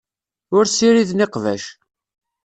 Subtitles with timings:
[0.55, 1.63] Ur ssiriden iqbac.